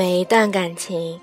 [0.00, 1.20] 每一段感情，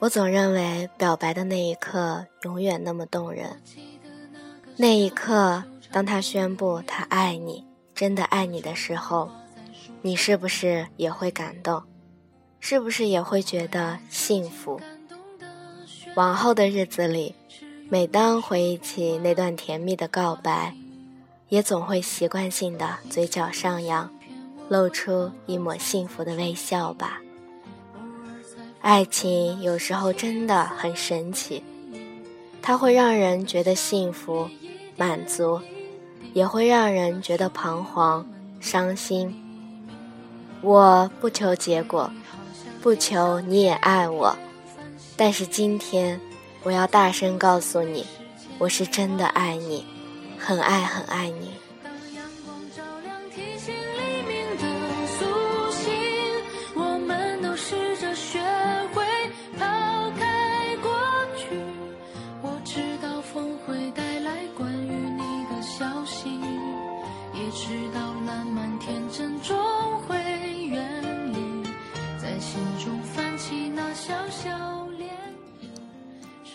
[0.00, 3.62] 我总认为表白的那一刻永远那么动人。
[4.76, 5.62] 那一刻，
[5.92, 7.64] 当他宣布他爱你，
[7.94, 9.30] 真的爱你的时候，
[10.02, 11.80] 你是不是也会感动？
[12.58, 14.80] 是不是也会觉得幸福？
[16.16, 17.36] 往后的日子里，
[17.88, 20.74] 每当回忆起那段甜蜜的告白，
[21.50, 24.12] 也总会习惯性的嘴角上扬，
[24.68, 27.20] 露出一抹幸福的微笑吧。
[28.80, 31.62] 爱情有时候真的很神奇，
[32.62, 34.48] 它会让人觉得幸福。
[35.00, 35.60] 满足，
[36.34, 38.28] 也会让人觉得彷徨、
[38.58, 39.32] 伤心。
[40.60, 42.10] 我不求结果，
[42.82, 44.36] 不求你也爱我，
[45.16, 46.20] 但是今天，
[46.64, 48.04] 我要大声告诉你，
[48.58, 49.86] 我是真的爱你，
[50.36, 51.52] 很爱很爱你。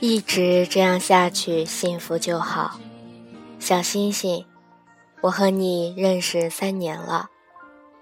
[0.06, 2.78] 一直这样下去，幸福就好。
[3.58, 4.46] 小星星，
[5.22, 7.30] 我和你认识三年了，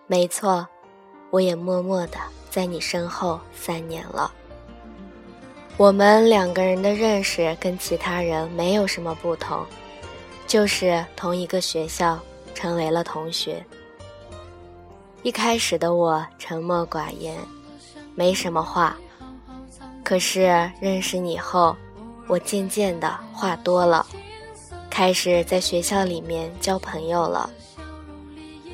[0.08, 0.68] 没错，
[1.30, 2.18] 我也默默的
[2.50, 4.32] 在你身后三年了。
[5.78, 9.64] 我们两个人的认识跟其他人没有什么不同，
[10.48, 12.18] 就是同一个学校，
[12.56, 13.64] 成为了同学。
[15.22, 17.38] 一开始的我沉默寡言，
[18.16, 18.98] 没什么话，
[20.04, 20.42] 可是
[20.82, 21.78] 认识你后。
[22.32, 24.06] 我渐渐的话多了，
[24.90, 27.50] 开始在学校里面交朋友了。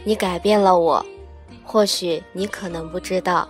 [0.04, 1.04] 你改变了我，
[1.64, 3.48] 或许你可能不知道。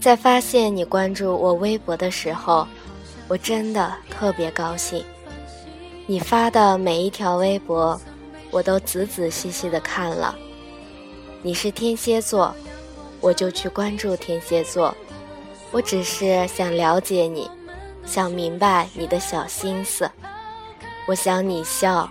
[0.00, 2.66] 在发现你关注我微博的时候，
[3.28, 5.04] 我真的特别高兴。
[6.08, 7.96] 你发的每一条微博，
[8.50, 10.34] 我都仔仔细细的看了。
[11.40, 12.52] 你是天蝎座，
[13.20, 14.92] 我就去关注天蝎座。
[15.70, 17.48] 我只是想了解你。
[18.04, 20.10] 想明白你的小心思，
[21.08, 22.10] 我想你笑，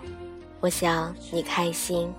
[0.59, 2.11] 我想你开心。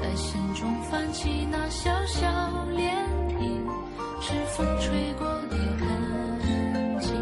[0.00, 2.26] 在心中泛起那小小
[2.72, 2.90] 涟
[3.38, 3.40] 漪
[4.20, 7.12] 是风吹过的痕迹，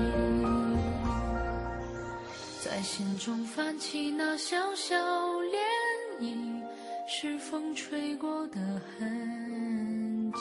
[2.62, 5.56] 在心中泛起那小小涟
[6.20, 6.67] 漪。
[7.10, 8.60] 是风吹过的
[8.98, 10.38] 痕迹。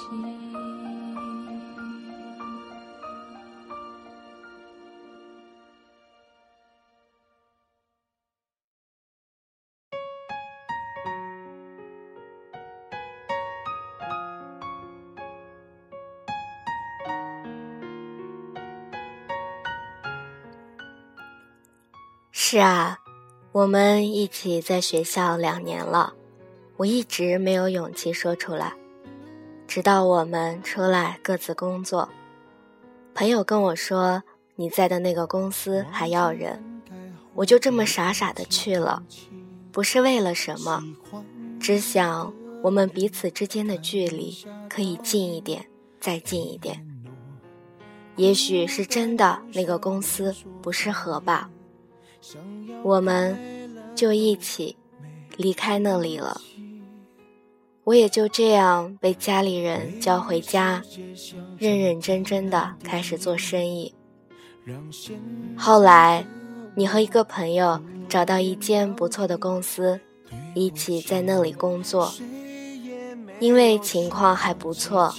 [22.34, 23.00] 是啊，
[23.54, 26.14] 我们一起在学校两年了。
[26.78, 28.74] 我一直没有勇气说出来，
[29.68, 32.08] 直到我们出来各自工作，
[33.16, 34.22] 朋友跟我说
[34.56, 36.64] 你在的那个公司还要人，
[37.34, 39.02] 我就这么傻傻的去了，
[39.72, 40.84] 不是为了什么，
[41.60, 44.38] 只想我们彼此之间的距离
[44.70, 45.66] 可以近一点，
[46.00, 46.86] 再近一点。
[48.18, 51.50] 也许是真的那个公司不适合吧，
[52.84, 53.36] 我们
[53.96, 54.78] 就一起
[55.38, 56.40] 离开那里了。
[57.88, 60.84] 我也就这样被家里人叫回家，
[61.58, 63.96] 认认真真的开始做生意。
[65.56, 66.28] 后来，
[66.76, 69.98] 你和一个朋友找到一间不错的公司，
[70.54, 72.14] 一起在那里工作。
[73.40, 75.16] 因为情况还不错，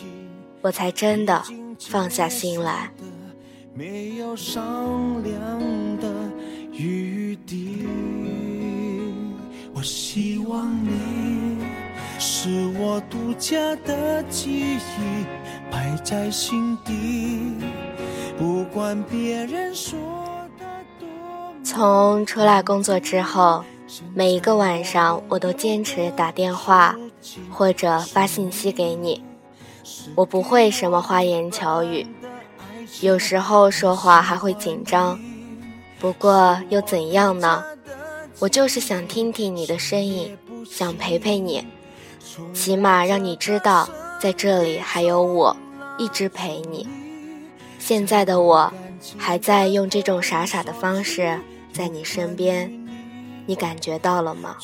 [0.60, 1.42] 我才真的
[1.80, 2.92] 放下心来。
[3.72, 5.58] 没有商量
[5.96, 6.12] 的
[6.70, 7.86] 余地，
[9.72, 11.37] 我希望你。
[12.40, 12.48] 是
[12.78, 15.26] 我独家的记忆，
[15.72, 17.52] 摆在心底，
[18.38, 19.98] 不管别人说
[20.56, 20.64] 的
[21.00, 21.08] 多。
[21.64, 23.64] 从出来工作之后，
[24.14, 26.94] 每一个晚上我都坚持打电话
[27.50, 29.20] 或者发信息给你。
[30.14, 32.06] 我不会什么花言巧语，
[33.00, 35.18] 有时候说话还会紧张，
[35.98, 37.64] 不过又怎样呢？
[38.38, 40.38] 我就是想听听你的声音，
[40.70, 41.66] 想陪陪你。
[42.52, 43.88] 起码让你知道，
[44.20, 45.56] 在这里还有我，
[45.96, 46.88] 一直陪你。
[47.78, 48.72] 现在的我，
[49.16, 51.38] 还在用这种傻傻的方式
[51.72, 52.72] 在你身边。
[53.46, 54.56] 你感觉到了吗？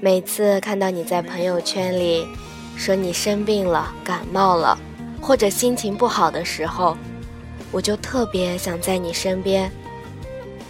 [0.00, 2.26] 每次看到你在朋友圈里
[2.76, 4.78] 说你生病了、感冒了，
[5.20, 6.96] 或者心情不好的时候，
[7.70, 9.70] 我就特别想在你身边。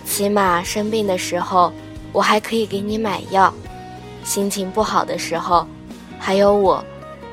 [0.04, 1.72] 起码生病的时候，
[2.12, 3.52] 我还可以给你买药；
[4.24, 5.66] 心情不好的时候，
[6.18, 6.84] 还有我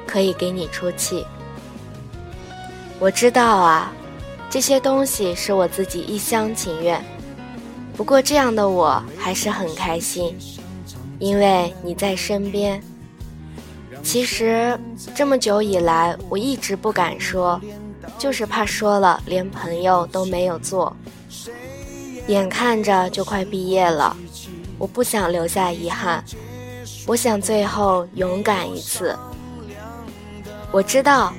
[0.08, 1.26] 可以给你出气。
[3.00, 3.92] 我知道啊，
[4.50, 7.04] 这些东西是我自己一厢情愿。
[7.96, 10.38] 不过这样的我还是很开心，
[11.20, 12.82] 因为你在身边。
[14.04, 14.80] 其实
[15.16, 17.60] 这么久以来，我一直不敢说，
[18.18, 20.96] 就是怕说了连朋友都没有做。
[22.28, 24.16] 眼看着就快毕业了，
[24.78, 26.24] 我不想留下遗憾，
[27.06, 29.18] 我想最后勇敢一次。
[30.72, 31.34] 我知道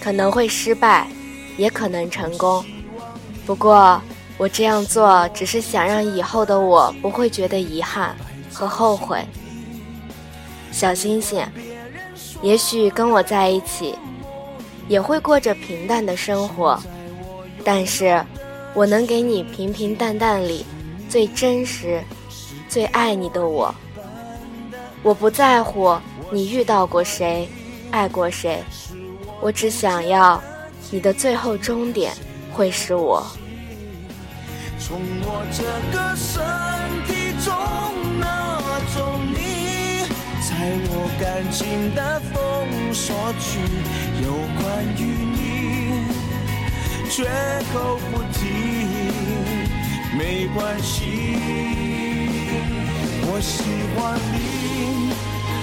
[0.00, 1.08] 可能会失败，
[1.56, 2.64] 也可能成功，
[3.46, 4.00] 不过。
[4.36, 8.14] 我这样做只是想让以后的我不会觉得遗憾
[8.52, 9.20] 和后悔。
[10.70, 11.44] 小星星，
[12.40, 13.96] 也许跟我在一起，
[14.86, 16.80] 也会过着平淡的生活，
[17.64, 18.24] 但是，
[18.74, 20.64] 我能给你平平淡淡里
[21.08, 22.00] 最真实、
[22.68, 23.74] 最爱你的我。
[25.02, 25.96] 我不在乎
[26.30, 27.48] 你遇到过谁，
[27.90, 28.62] 爱过谁，
[29.40, 30.42] 我只想要
[30.90, 32.12] 你的最后终点
[32.52, 33.26] 会是我。
[34.80, 35.62] 从我这
[35.92, 36.42] 个身
[37.06, 37.52] 体中
[38.18, 38.60] 拿
[38.94, 40.06] 走你，
[40.40, 40.50] 在
[40.90, 42.34] 我感情的封
[42.92, 43.60] 锁区，
[44.22, 45.00] 有关于
[45.34, 45.38] 你，
[47.10, 47.24] 绝
[47.72, 48.38] 口不提，
[50.16, 50.96] 没关系。
[53.30, 53.62] 我喜
[53.94, 54.57] 欢你，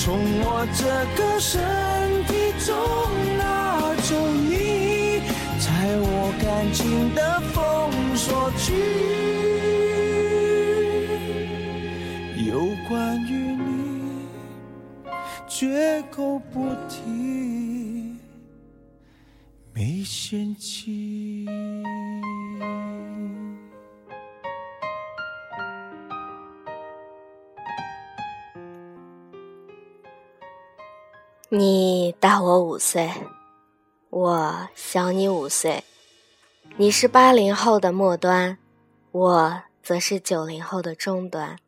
[0.00, 0.84] 从我这
[1.20, 1.60] 个身
[2.26, 2.32] 体
[2.64, 2.72] 中
[3.36, 5.20] 拿走你，
[5.58, 5.66] 在
[6.00, 7.20] 我感情的
[7.52, 7.56] 封
[8.16, 8.72] 锁区。
[12.48, 14.22] 有关于你，
[15.48, 18.14] 绝口不提，
[19.74, 21.44] 没嫌弃。
[31.50, 33.10] 你大我五岁，
[34.10, 35.82] 我小你五岁。
[36.76, 38.58] 你是八零后的末端，
[39.12, 41.58] 我则是九零后的中端。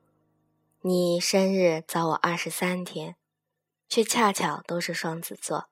[0.83, 3.17] 你生日早我二十三天，
[3.89, 5.69] 却恰巧都是双子座。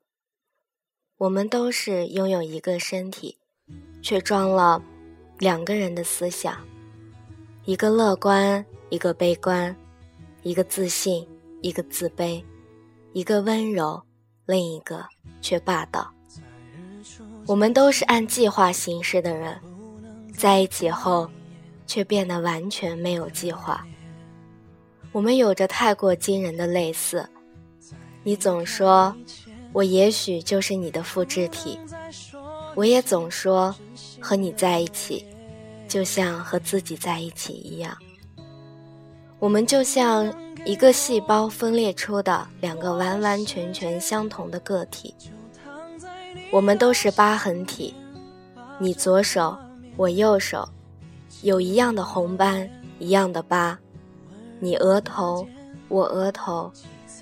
[1.19, 3.37] 我们都是拥有一个身体，
[4.01, 4.83] 却装了
[5.39, 6.67] 两个人的思想：
[7.67, 9.77] 一个乐观，一个悲观；
[10.43, 11.29] 一个自信，
[11.61, 12.43] 一个自卑；
[13.19, 14.01] 一个温柔，
[14.47, 15.05] 另一个
[15.43, 16.09] 却霸道。
[17.49, 19.61] 我们都是按计划行事的人，
[20.33, 21.29] 在一起后，
[21.85, 23.85] 却变得完全没有计划。
[25.11, 27.29] 我们有着太过惊人的类似，
[28.23, 29.13] 你总说，
[29.73, 31.77] 我也许就是你的复制体，
[32.77, 33.75] 我也总说，
[34.21, 35.27] 和你在一起，
[35.89, 37.99] 就像和自己在一起一样。
[39.41, 40.33] 我们就像
[40.65, 45.15] 一个细胞分裂出的两个完完全全相同的个体，
[46.51, 47.95] 我们都是疤痕体，
[48.79, 49.57] 你左手，
[49.97, 50.69] 我右手，
[51.43, 53.79] 有一样的红斑，一样的疤。
[54.61, 55.47] 你额头，
[55.89, 56.71] 我额头，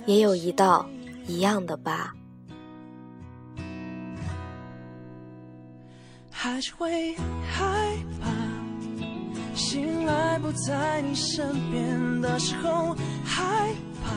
[0.07, 0.89] 也有一道
[1.27, 2.13] 一样的疤。
[6.31, 7.15] 还是会
[7.51, 8.31] 害怕，
[9.57, 12.95] 醒来不在你身边的时候，
[13.25, 13.71] 害
[14.05, 14.13] 怕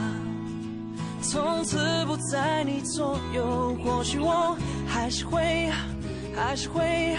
[1.22, 3.74] 从此不在你左右。
[3.84, 4.56] 或许我
[4.86, 5.72] 还是会，
[6.36, 7.16] 还是会，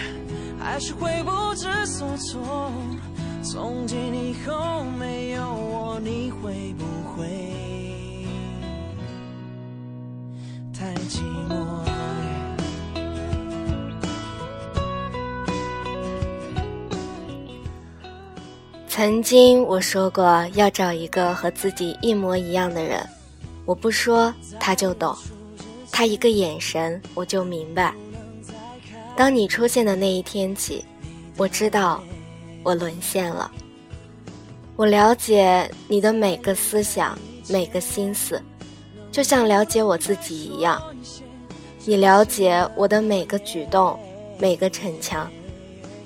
[0.59, 2.71] 还是会不知所措。
[3.43, 7.27] 从今以后没有我，你会不会
[10.75, 11.90] 太寂寞？
[19.01, 23.01] 曾经我说过要找一个和自己一模一样的人，
[23.65, 25.17] 我不说他就懂，
[25.91, 27.95] 他一个眼神我就明白。
[29.17, 30.85] 当你出现的那一天起，
[31.39, 32.03] 我知道。
[32.63, 33.51] 我沦陷了。
[34.77, 38.39] 我了解你的每个思想、每个心思，
[39.11, 40.79] 就像了解我自己一样。
[41.87, 43.99] 你了解我的每个举动、
[44.39, 45.27] 每个逞强，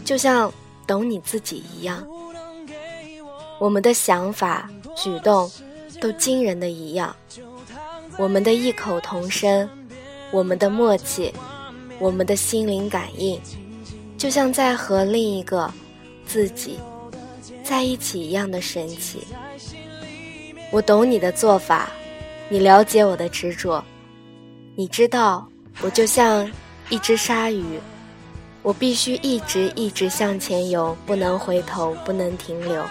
[0.05, 0.49] 就像
[0.87, 2.07] 懂你自己一样。
[3.59, 5.51] 我们的想法、举动
[6.01, 7.15] 都惊人的一样。
[8.17, 9.69] 我们的异口同声，
[10.31, 11.33] 我们的默契，
[11.99, 13.41] 我们的心灵感应，
[14.17, 15.73] 就像在和另一个
[16.27, 16.79] 自己。
[17.63, 19.27] 在一起一样的神奇。
[20.71, 21.91] 我懂你的做法，
[22.51, 23.83] 你了解我的执着。
[24.77, 25.49] 你知道，
[25.81, 26.51] 我就像
[26.91, 27.65] 一只鲨鱼，
[28.63, 32.85] 我必须一直一直向前游，不能回头，不能停留。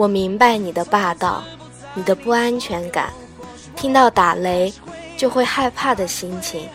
[0.00, 1.42] 我明白你的霸道，
[1.92, 3.12] 你的不安全感，
[3.76, 4.72] 听到打雷
[5.14, 6.66] 就会害怕的心情。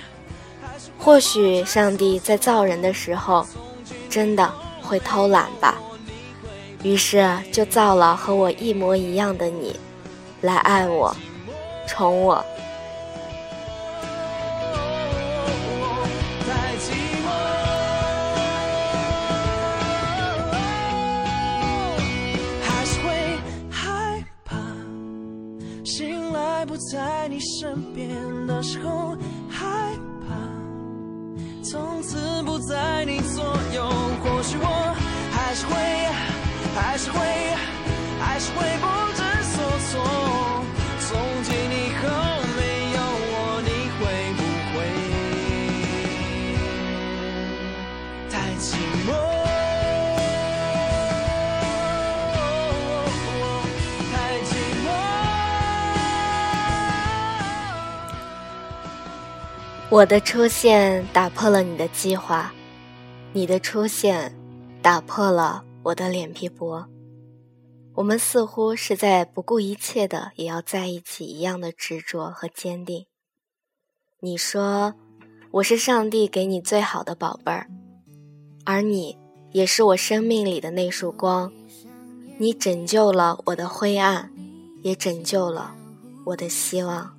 [1.00, 3.44] 或许上帝在造人的时候，
[4.12, 5.74] 真的会偷懒吧。
[6.84, 9.75] 于是就造了和我一模一样的你，
[10.41, 11.15] 来爱我，
[11.88, 12.46] 宠我。
[26.65, 28.10] 不在你身边
[28.48, 29.15] 的时候，
[29.50, 29.65] 害
[30.27, 30.36] 怕
[31.63, 33.43] 从此不在你左
[33.74, 33.88] 右。
[34.24, 34.95] 或许我
[35.31, 35.74] 还是会。
[36.77, 37.17] 还是会，
[38.19, 40.54] 还是会不知所措。
[59.96, 62.54] 我的出现打破了你的计划，
[63.32, 64.38] 你的出现
[64.82, 65.64] 打破了。
[65.84, 66.86] 我的脸皮薄，
[67.94, 73.06] 我们似乎是在不顾一切的也要在一起一样的执着和坚定。
[74.20, 74.96] 你说
[75.52, 77.70] 我是上帝给你最好的宝贝儿，
[78.66, 79.18] 而你
[79.54, 81.54] 也是我生命里的那束光，
[82.38, 84.30] 你拯救了我的灰暗，
[84.84, 85.74] 也拯救了
[86.25, 87.14] 我的希望。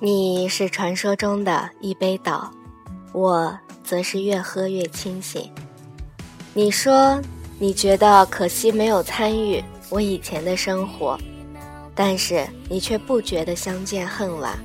[0.00, 2.48] 你是传说中的一杯倒，
[3.12, 5.50] 我则是越喝越清醒。
[6.54, 7.20] 你说
[7.58, 11.18] 你觉得可惜没有参与我以前的生活，
[11.96, 14.56] 但是你却不觉得相见恨晚。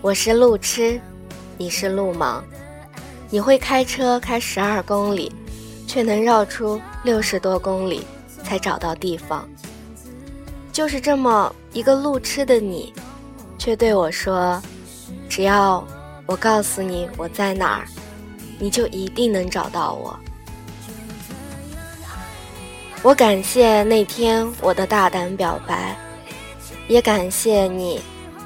[0.00, 1.00] 我是路痴，
[1.56, 2.42] 你是路盲。
[3.30, 5.30] 你会开车开十二公里，
[5.86, 8.04] 却能绕出六十多公里
[8.42, 9.48] 才找到地方。
[10.72, 12.92] 就是这么一个路痴的你。
[13.66, 14.62] 却对我说
[15.28, 15.84] ：“只要
[16.24, 17.84] 我告诉你我在哪儿，
[18.60, 20.16] 你就一定能找到我。”
[23.02, 25.98] 我感谢那天我的大胆表白，
[26.86, 28.00] 也感谢你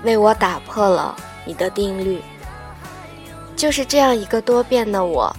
[0.04, 2.18] 为我打破了你的定律。
[3.54, 5.30] 就是这样一个多变的我，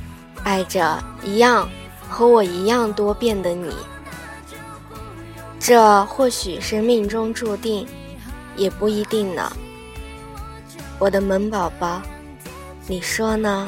[0.44, 1.68] 爱着一样
[2.08, 3.76] 和我一样多变的你。
[5.60, 7.88] 这或许是命中注定。
[8.58, 9.50] 也不一定呢，
[11.02, 12.00] 我的萌宝宝，
[12.86, 13.68] 你说呢？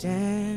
[0.00, 0.49] stand.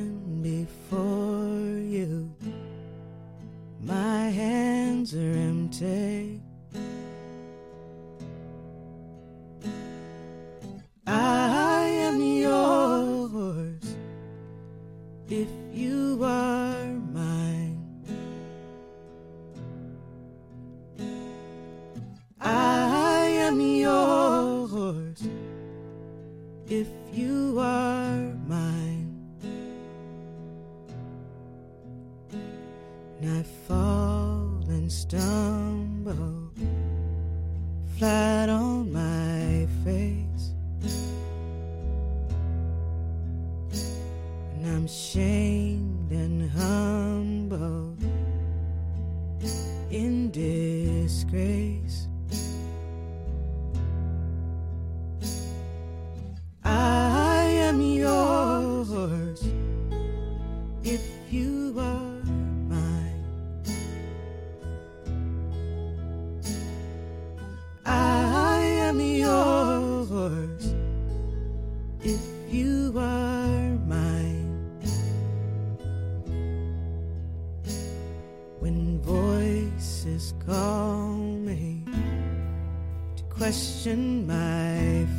[37.98, 39.13] flat on my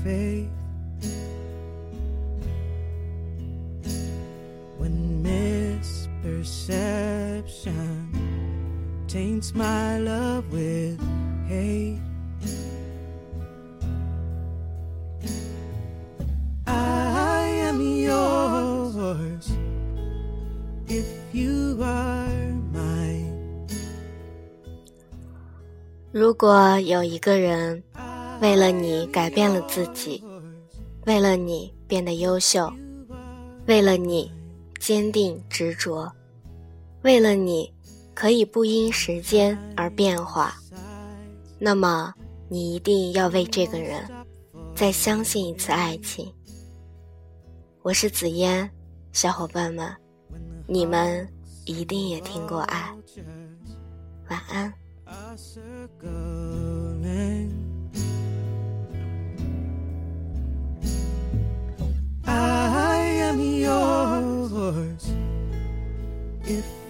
[0.03, 0.49] faith.
[4.77, 8.13] When misperception
[9.07, 10.99] taints my love with
[11.47, 12.01] hate.
[16.67, 19.49] I am yours
[20.87, 23.35] if you are mine.
[26.11, 27.83] 如果有一个人
[28.40, 30.22] 为了你改变了自己，
[31.06, 32.70] 为了你变得优秀，
[33.66, 34.30] 为了你
[34.78, 36.10] 坚定执着，
[37.02, 37.72] 为了你
[38.14, 40.54] 可以不因时间而变化，
[41.58, 42.12] 那么
[42.48, 44.02] 你一定要为这个人
[44.74, 46.30] 再相信一次爱情。
[47.82, 48.68] 我是紫嫣，
[49.12, 49.94] 小伙伴们，
[50.66, 51.26] 你们
[51.64, 52.94] 一定也听过爱。
[54.28, 54.72] 晚安。
[66.46, 66.83] if